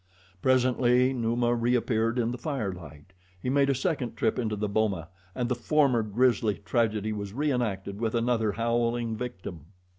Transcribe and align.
Presently 0.41 1.13
Numa 1.13 1.53
reappeared 1.53 2.17
in 2.17 2.31
the 2.31 2.37
firelight. 2.39 3.13
He 3.39 3.51
made 3.51 3.69
a 3.69 3.75
second 3.75 4.15
trip 4.17 4.39
into 4.39 4.55
the 4.55 4.67
boma 4.67 5.09
and 5.35 5.47
the 5.47 5.53
former 5.53 6.01
grisly 6.01 6.55
tragedy 6.65 7.13
was 7.13 7.33
reenacted 7.33 8.01
with 8.01 8.15
another 8.15 8.53
howling 8.53 9.15
victim. 9.15 9.65